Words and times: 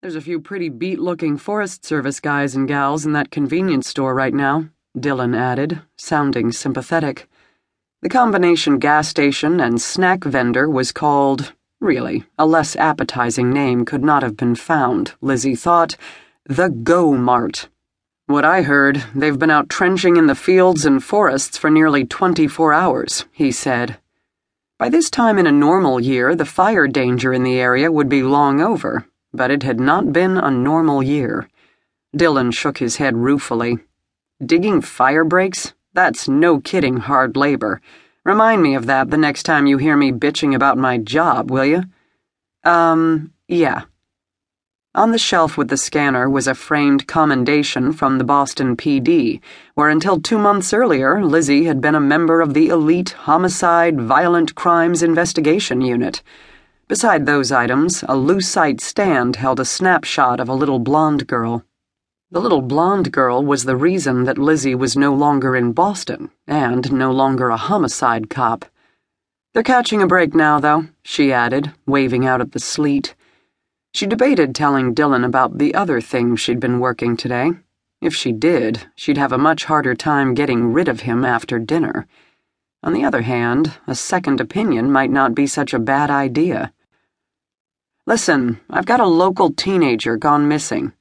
There's 0.00 0.14
a 0.14 0.20
few 0.20 0.40
pretty 0.40 0.68
beat 0.68 1.00
looking 1.00 1.36
Forest 1.36 1.84
Service 1.84 2.20
guys 2.20 2.54
and 2.54 2.68
gals 2.68 3.04
in 3.04 3.14
that 3.14 3.32
convenience 3.32 3.88
store 3.88 4.14
right 4.14 4.32
now, 4.32 4.68
Dylan 4.96 5.36
added, 5.36 5.82
sounding 5.96 6.52
sympathetic. 6.52 7.28
The 8.02 8.08
combination 8.08 8.78
gas 8.78 9.08
station 9.08 9.58
and 9.58 9.82
snack 9.82 10.22
vendor 10.22 10.70
was 10.70 10.92
called, 10.92 11.52
really, 11.80 12.22
a 12.38 12.46
less 12.46 12.76
appetizing 12.76 13.52
name 13.52 13.84
could 13.84 14.04
not 14.04 14.22
have 14.22 14.36
been 14.36 14.54
found, 14.54 15.14
Lizzie 15.20 15.56
thought, 15.56 15.96
the 16.44 16.68
Go 16.68 17.14
Mart. 17.14 17.68
What 18.26 18.44
I 18.44 18.62
heard, 18.62 19.02
they've 19.16 19.38
been 19.38 19.50
out 19.50 19.68
trenching 19.68 20.16
in 20.16 20.28
the 20.28 20.36
fields 20.36 20.86
and 20.86 21.02
forests 21.02 21.58
for 21.58 21.70
nearly 21.70 22.04
24 22.04 22.72
hours, 22.72 23.24
he 23.32 23.50
said. 23.50 23.98
By 24.78 24.90
this 24.90 25.10
time 25.10 25.40
in 25.40 25.48
a 25.48 25.50
normal 25.50 25.98
year, 25.98 26.36
the 26.36 26.44
fire 26.44 26.86
danger 26.86 27.32
in 27.32 27.42
the 27.42 27.58
area 27.58 27.90
would 27.90 28.08
be 28.08 28.22
long 28.22 28.60
over 28.60 29.04
but 29.32 29.50
it 29.50 29.62
had 29.62 29.80
not 29.80 30.12
been 30.12 30.36
a 30.36 30.50
normal 30.50 31.02
year. 31.02 31.48
Dylan 32.16 32.52
shook 32.52 32.78
his 32.78 32.96
head 32.96 33.16
ruefully. 33.16 33.78
Digging 34.44 34.80
fire 34.80 35.24
breaks? 35.24 35.74
That's 35.92 36.28
no 36.28 36.60
kidding 36.60 36.98
hard 36.98 37.36
labor. 37.36 37.80
Remind 38.24 38.62
me 38.62 38.74
of 38.74 38.86
that 38.86 39.10
the 39.10 39.16
next 39.16 39.44
time 39.44 39.66
you 39.66 39.78
hear 39.78 39.96
me 39.96 40.12
bitching 40.12 40.54
about 40.54 40.78
my 40.78 40.98
job, 40.98 41.50
will 41.50 41.64
you? 41.64 41.82
Um, 42.64 43.32
yeah. 43.46 43.84
On 44.94 45.12
the 45.12 45.18
shelf 45.18 45.56
with 45.56 45.68
the 45.68 45.76
scanner 45.76 46.28
was 46.28 46.46
a 46.46 46.54
framed 46.54 47.06
commendation 47.06 47.92
from 47.92 48.18
the 48.18 48.24
Boston 48.24 48.76
PD, 48.76 49.40
where 49.74 49.88
until 49.88 50.20
two 50.20 50.38
months 50.38 50.72
earlier, 50.72 51.24
Lizzie 51.24 51.64
had 51.64 51.80
been 51.80 51.94
a 51.94 52.00
member 52.00 52.40
of 52.40 52.54
the 52.54 52.68
elite 52.68 53.10
homicide 53.10 54.00
violent 54.00 54.54
crimes 54.54 55.02
investigation 55.02 55.80
unit. 55.80 56.22
Beside 56.88 57.26
those 57.26 57.52
items, 57.52 58.02
a 58.08 58.16
lucite 58.16 58.80
stand 58.80 59.36
held 59.36 59.60
a 59.60 59.64
snapshot 59.66 60.40
of 60.40 60.48
a 60.48 60.54
little 60.54 60.78
blonde 60.78 61.26
girl. 61.26 61.62
The 62.30 62.40
little 62.40 62.62
blonde 62.62 63.12
girl 63.12 63.44
was 63.44 63.64
the 63.64 63.76
reason 63.76 64.24
that 64.24 64.38
Lizzie 64.38 64.74
was 64.74 64.96
no 64.96 65.12
longer 65.12 65.54
in 65.54 65.72
Boston 65.72 66.30
and 66.46 66.90
no 66.90 67.12
longer 67.12 67.50
a 67.50 67.58
homicide 67.58 68.30
cop. 68.30 68.64
They're 69.52 69.62
catching 69.62 70.00
a 70.00 70.06
break 70.06 70.34
now, 70.34 70.60
though, 70.60 70.86
she 71.02 71.30
added, 71.30 71.74
waving 71.86 72.24
out 72.24 72.40
at 72.40 72.52
the 72.52 72.58
sleet. 72.58 73.14
She 73.92 74.06
debated 74.06 74.54
telling 74.54 74.94
Dylan 74.94 75.26
about 75.26 75.58
the 75.58 75.74
other 75.74 76.00
things 76.00 76.40
she'd 76.40 76.60
been 76.60 76.80
working 76.80 77.18
today. 77.18 77.50
If 78.00 78.14
she 78.14 78.32
did, 78.32 78.86
she'd 78.94 79.18
have 79.18 79.32
a 79.32 79.36
much 79.36 79.64
harder 79.64 79.94
time 79.94 80.32
getting 80.32 80.72
rid 80.72 80.88
of 80.88 81.00
him 81.00 81.22
after 81.22 81.58
dinner. 81.58 82.06
On 82.82 82.94
the 82.94 83.04
other 83.04 83.22
hand, 83.22 83.74
a 83.86 83.94
second 83.94 84.40
opinion 84.40 84.90
might 84.90 85.10
not 85.10 85.34
be 85.34 85.46
such 85.46 85.74
a 85.74 85.78
bad 85.78 86.10
idea. 86.10 86.72
Listen, 88.08 88.58
I've 88.70 88.86
got 88.86 89.00
a 89.00 89.06
local 89.06 89.52
teenager 89.52 90.16
gone 90.16 90.48
missing. 90.48 90.94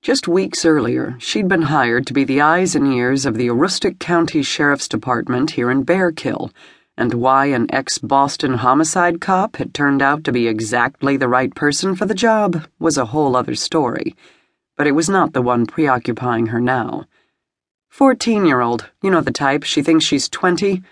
Just 0.00 0.26
weeks 0.26 0.64
earlier, 0.64 1.16
she'd 1.18 1.48
been 1.48 1.68
hired 1.68 2.06
to 2.06 2.14
be 2.14 2.24
the 2.24 2.40
eyes 2.40 2.74
and 2.74 2.86
ears 2.86 3.26
of 3.26 3.34
the 3.34 3.48
Aroostook 3.48 3.98
County 3.98 4.42
Sheriff's 4.42 4.88
Department 4.88 5.50
here 5.50 5.70
in 5.70 5.84
Bearkill, 5.84 6.50
and 6.96 7.12
why 7.12 7.44
an 7.44 7.66
ex 7.74 7.98
Boston 7.98 8.54
homicide 8.54 9.20
cop 9.20 9.56
had 9.56 9.74
turned 9.74 10.00
out 10.00 10.24
to 10.24 10.32
be 10.32 10.48
exactly 10.48 11.18
the 11.18 11.28
right 11.28 11.54
person 11.54 11.94
for 11.94 12.06
the 12.06 12.14
job 12.14 12.66
was 12.78 12.96
a 12.96 13.12
whole 13.12 13.36
other 13.36 13.54
story. 13.54 14.16
But 14.78 14.86
it 14.86 14.92
was 14.92 15.10
not 15.10 15.34
the 15.34 15.42
one 15.42 15.66
preoccupying 15.66 16.46
her 16.46 16.60
now. 16.62 17.04
Fourteen 17.90 18.46
year 18.46 18.62
old, 18.62 18.88
you 19.02 19.10
know 19.10 19.20
the 19.20 19.30
type, 19.30 19.62
she 19.64 19.82
thinks 19.82 20.06
she's 20.06 20.26
twenty 20.26 20.82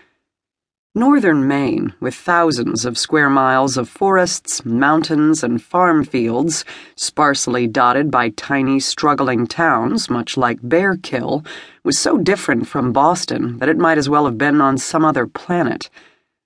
Northern 0.99 1.47
Maine, 1.47 1.93
with 2.01 2.13
thousands 2.13 2.83
of 2.83 2.97
square 2.97 3.29
miles 3.29 3.77
of 3.77 3.87
forests, 3.87 4.65
mountains, 4.65 5.45
and 5.45 5.63
farm 5.63 6.03
fields, 6.03 6.65
sparsely 6.97 7.67
dotted 7.67 8.11
by 8.11 8.31
tiny, 8.31 8.81
struggling 8.81 9.47
towns, 9.47 10.09
much 10.09 10.35
like 10.35 10.59
Bearkill, 10.59 11.45
was 11.85 11.97
so 11.97 12.17
different 12.17 12.67
from 12.67 12.91
Boston 12.91 13.59
that 13.59 13.69
it 13.69 13.77
might 13.77 13.97
as 13.97 14.09
well 14.09 14.25
have 14.25 14.37
been 14.37 14.59
on 14.59 14.77
some 14.77 15.05
other 15.05 15.25
planet. 15.25 15.89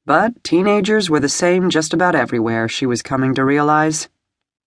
But 0.05 0.43
teenagers 0.43 1.09
were 1.09 1.19
the 1.19 1.29
same 1.29 1.71
just 1.71 1.91
about 1.91 2.13
everywhere, 2.13 2.69
she 2.69 2.85
was 2.85 3.01
coming 3.01 3.33
to 3.33 3.43
realize. 3.43 4.07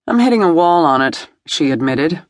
I'm 0.05 0.19
hitting 0.19 0.43
a 0.43 0.53
wall 0.53 0.83
on 0.83 1.01
it, 1.01 1.29
she 1.45 1.71
admitted. 1.71 2.23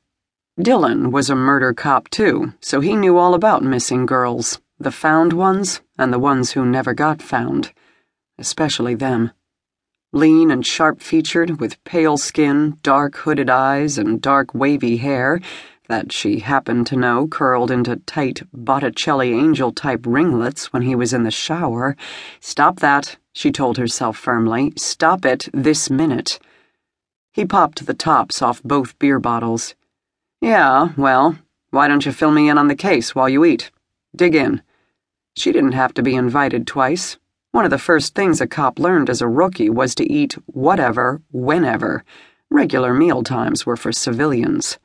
Dylan 0.60 1.12
was 1.12 1.32
a 1.32 1.36
murder 1.36 1.74
cop, 1.74 2.08
too, 2.10 2.54
so 2.62 2.82
he 2.82 2.96
knew 2.96 3.18
all 3.18 3.34
about 3.34 3.64
missing 3.64 4.06
girls 4.06 4.62
the 4.80 4.92
found 4.92 5.34
ones 5.34 5.82
and 5.98 6.14
the 6.14 6.20
ones 6.20 6.52
who 6.52 6.66
never 6.66 6.94
got 6.94 7.22
found, 7.22 7.74
especially 8.38 8.96
them. 8.96 9.32
Lean 10.14 10.52
and 10.52 10.66
sharp 10.66 11.02
featured, 11.02 11.60
with 11.60 11.84
pale 11.84 12.18
skin, 12.18 12.78
dark 12.82 13.16
hooded 13.18 13.50
eyes, 13.50 13.98
and 13.98 14.22
dark 14.22 14.54
wavy 14.54 14.98
hair 14.98 15.42
that 15.88 16.12
she 16.12 16.40
happened 16.40 16.88
to 16.88 16.96
know 16.96 17.28
curled 17.28 17.72
into 17.72 17.96
tight 17.96 18.42
Botticelli 18.54 19.34
angel 19.34 19.72
type 19.72 20.06
ringlets 20.06 20.72
when 20.74 20.82
he 20.84 20.96
was 20.96 21.14
in 21.14 21.24
the 21.24 21.32
shower. 21.32 21.96
Stop 22.40 22.80
that, 22.80 23.18
she 23.34 23.52
told 23.52 23.78
herself 23.78 24.18
firmly. 24.18 24.74
Stop 24.78 25.26
it 25.26 25.50
this 25.54 25.90
minute. 25.90 26.40
He 27.32 27.46
popped 27.46 27.86
the 27.86 27.94
tops 27.94 28.42
off 28.42 28.64
both 28.64 28.98
beer 29.00 29.20
bottles. 29.20 29.76
Yeah, 30.42 30.90
well, 30.98 31.38
why 31.70 31.88
don't 31.88 32.06
you 32.06 32.12
fill 32.12 32.32
me 32.32 32.50
in 32.50 32.58
on 32.58 32.68
the 32.68 32.76
case 32.76 33.16
while 33.16 33.30
you 33.30 33.46
eat? 33.46 33.72
Dig 34.16 34.36
in. 34.36 34.62
She 35.38 35.52
didn't 35.52 35.74
have 35.74 35.94
to 35.94 36.02
be 36.02 36.16
invited 36.16 36.66
twice. 36.66 37.20
One 37.52 37.64
of 37.64 37.70
the 37.70 37.78
first 37.78 38.16
things 38.16 38.42
a 38.42 38.48
cop 38.48 38.80
learned 38.80 39.08
as 39.08 39.22
a 39.22 39.28
rookie 39.28 39.70
was 39.70 39.94
to 39.94 40.12
eat 40.12 40.34
whatever, 40.48 41.22
whenever. 41.32 42.04
Regular 42.50 42.92
meal 42.92 43.22
times 43.22 43.64
were 43.64 43.78
for 43.78 43.92
civilians. 43.92 44.80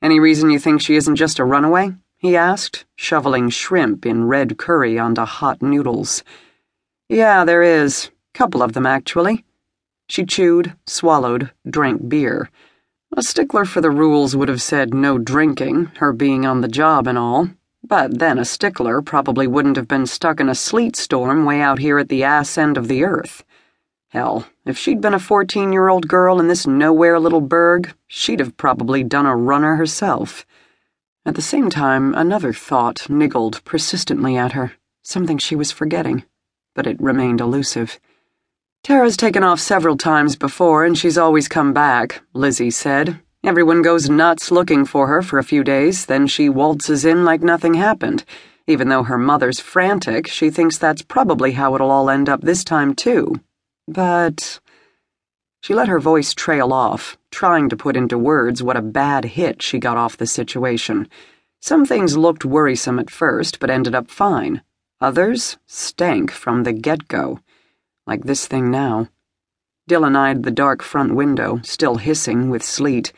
Any 0.00 0.20
reason 0.20 0.50
you 0.50 0.60
think 0.60 0.80
she 0.80 0.94
isn't 0.94 1.16
just 1.16 1.40
a 1.40 1.44
runaway? 1.44 1.94
he 2.16 2.36
asked, 2.36 2.84
shoveling 2.94 3.50
shrimp 3.50 4.06
in 4.06 4.28
red 4.28 4.56
curry 4.56 5.00
onto 5.00 5.22
hot 5.22 5.60
noodles. 5.60 6.22
Yeah, 7.08 7.44
there 7.44 7.64
is. 7.64 8.10
Couple 8.34 8.62
of 8.62 8.72
them, 8.72 8.86
actually. 8.86 9.44
She 10.08 10.24
chewed, 10.24 10.76
swallowed, 10.86 11.50
drank 11.68 12.08
beer. 12.08 12.50
A 13.16 13.22
stickler 13.22 13.64
for 13.64 13.80
the 13.80 13.90
rules 13.90 14.36
would 14.36 14.48
have 14.48 14.62
said 14.62 14.94
no 14.94 15.18
drinking, 15.18 15.90
her 15.96 16.12
being 16.12 16.46
on 16.46 16.60
the 16.60 16.68
job 16.68 17.08
and 17.08 17.18
all, 17.18 17.48
but 17.88 18.18
then 18.18 18.38
a 18.38 18.44
stickler 18.44 19.00
probably 19.00 19.46
wouldn't 19.46 19.76
have 19.76 19.86
been 19.86 20.06
stuck 20.06 20.40
in 20.40 20.48
a 20.48 20.54
sleet 20.54 20.96
storm 20.96 21.44
way 21.44 21.60
out 21.60 21.78
here 21.78 21.98
at 21.98 22.08
the 22.08 22.24
ass 22.24 22.58
end 22.58 22.76
of 22.76 22.88
the 22.88 23.04
earth. 23.04 23.44
Hell, 24.08 24.46
if 24.64 24.76
she'd 24.76 25.00
been 25.00 25.14
a 25.14 25.18
14 25.18 25.72
year 25.72 25.88
old 25.88 26.08
girl 26.08 26.40
in 26.40 26.48
this 26.48 26.66
nowhere 26.66 27.20
little 27.20 27.40
burg, 27.40 27.94
she'd 28.08 28.40
have 28.40 28.56
probably 28.56 29.04
done 29.04 29.26
a 29.26 29.36
runner 29.36 29.76
herself. 29.76 30.44
At 31.24 31.34
the 31.34 31.42
same 31.42 31.70
time, 31.70 32.14
another 32.14 32.52
thought 32.52 33.08
niggled 33.08 33.62
persistently 33.64 34.36
at 34.36 34.52
her, 34.52 34.72
something 35.02 35.38
she 35.38 35.54
was 35.54 35.70
forgetting, 35.72 36.24
but 36.74 36.86
it 36.86 37.00
remained 37.00 37.40
elusive. 37.40 38.00
Tara's 38.82 39.16
taken 39.16 39.42
off 39.42 39.60
several 39.60 39.96
times 39.96 40.36
before, 40.36 40.84
and 40.84 40.96
she's 40.96 41.18
always 41.18 41.48
come 41.48 41.72
back, 41.72 42.22
Lizzie 42.32 42.70
said, 42.70 43.20
Everyone 43.46 43.80
goes 43.80 44.10
nuts 44.10 44.50
looking 44.50 44.84
for 44.84 45.06
her 45.06 45.22
for 45.22 45.38
a 45.38 45.44
few 45.44 45.62
days, 45.62 46.06
then 46.06 46.26
she 46.26 46.48
waltzes 46.48 47.04
in 47.04 47.24
like 47.24 47.42
nothing 47.42 47.74
happened. 47.74 48.24
Even 48.66 48.88
though 48.88 49.04
her 49.04 49.18
mother's 49.18 49.60
frantic, 49.60 50.26
she 50.26 50.50
thinks 50.50 50.78
that's 50.78 51.02
probably 51.02 51.52
how 51.52 51.72
it'll 51.76 51.92
all 51.92 52.10
end 52.10 52.28
up 52.28 52.40
this 52.40 52.64
time, 52.64 52.92
too. 52.92 53.40
But. 53.86 54.58
She 55.62 55.74
let 55.74 55.86
her 55.86 56.00
voice 56.00 56.34
trail 56.34 56.72
off, 56.72 57.16
trying 57.30 57.68
to 57.68 57.76
put 57.76 57.96
into 57.96 58.18
words 58.18 58.64
what 58.64 58.76
a 58.76 58.82
bad 58.82 59.24
hit 59.24 59.62
she 59.62 59.78
got 59.78 59.96
off 59.96 60.16
the 60.16 60.26
situation. 60.26 61.08
Some 61.60 61.86
things 61.86 62.16
looked 62.16 62.44
worrisome 62.44 62.98
at 62.98 63.10
first, 63.10 63.60
but 63.60 63.70
ended 63.70 63.94
up 63.94 64.10
fine. 64.10 64.62
Others 65.00 65.56
stank 65.66 66.32
from 66.32 66.64
the 66.64 66.72
get 66.72 67.06
go. 67.06 67.38
Like 68.08 68.24
this 68.24 68.48
thing 68.48 68.72
now. 68.72 69.06
Dylan 69.88 70.16
eyed 70.16 70.42
the 70.42 70.50
dark 70.50 70.82
front 70.82 71.14
window, 71.14 71.60
still 71.62 71.94
hissing 71.94 72.50
with 72.50 72.64
sleet. 72.64 73.12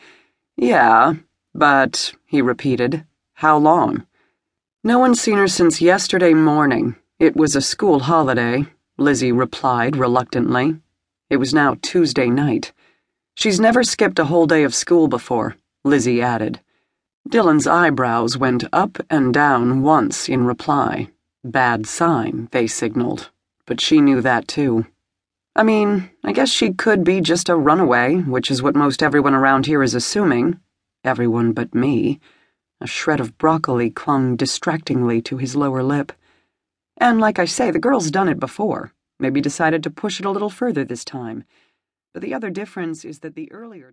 Yeah, 0.61 1.13
but, 1.55 2.13
he 2.25 2.41
repeated, 2.41 3.05
how 3.35 3.57
long? 3.57 4.05
No 4.83 4.99
one's 4.99 5.21
seen 5.21 5.37
her 5.37 5.47
since 5.47 5.79
yesterday 5.79 6.33
morning. 6.33 6.97
It 7.17 7.33
was 7.37 7.55
a 7.55 7.61
school 7.61 7.99
holiday, 7.99 8.65
Lizzie 8.97 9.31
replied 9.31 9.95
reluctantly. 9.95 10.75
It 11.29 11.37
was 11.37 11.53
now 11.53 11.77
Tuesday 11.81 12.27
night. 12.27 12.73
She's 13.35 13.57
never 13.57 13.85
skipped 13.85 14.19
a 14.19 14.25
whole 14.25 14.47
day 14.47 14.63
of 14.63 14.75
school 14.75 15.07
before, 15.07 15.55
Lizzie 15.85 16.21
added. 16.21 16.59
Dylan's 17.29 17.65
eyebrows 17.65 18.37
went 18.37 18.65
up 18.73 18.97
and 19.09 19.33
down 19.33 19.81
once 19.81 20.27
in 20.27 20.43
reply. 20.43 21.07
Bad 21.41 21.85
sign, 21.85 22.49
they 22.51 22.67
signaled. 22.67 23.29
But 23.65 23.79
she 23.79 24.01
knew 24.01 24.19
that 24.19 24.49
too. 24.49 24.87
I 25.59 25.63
mean, 25.63 26.09
I 26.23 26.31
guess 26.31 26.49
she 26.49 26.71
could 26.71 27.03
be 27.03 27.19
just 27.19 27.49
a 27.49 27.55
runaway, 27.57 28.15
which 28.15 28.49
is 28.49 28.61
what 28.61 28.77
most 28.77 29.03
everyone 29.03 29.33
around 29.33 29.65
here 29.65 29.83
is 29.83 29.93
assuming. 29.93 30.57
Everyone 31.03 31.51
but 31.51 31.75
me. 31.75 32.21
A 32.79 32.87
shred 32.87 33.19
of 33.19 33.37
broccoli 33.37 33.89
clung 33.89 34.37
distractingly 34.37 35.21
to 35.23 35.35
his 35.35 35.57
lower 35.57 35.83
lip. 35.83 36.13
And 36.95 37.19
like 37.19 37.39
I 37.39 37.43
say, 37.43 37.71
the 37.71 37.77
girl's 37.77 38.09
done 38.09 38.29
it 38.29 38.39
before. 38.39 38.93
Maybe 39.19 39.41
decided 39.41 39.83
to 39.83 39.89
push 39.89 40.21
it 40.21 40.25
a 40.25 40.31
little 40.31 40.49
further 40.49 40.85
this 40.85 41.03
time. 41.03 41.43
But 42.13 42.21
the 42.21 42.33
other 42.33 42.51
difference 42.51 43.03
is 43.03 43.19
that 43.19 43.35
the 43.35 43.51
earlier 43.51 43.87